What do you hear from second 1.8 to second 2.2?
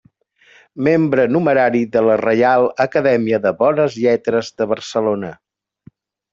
de la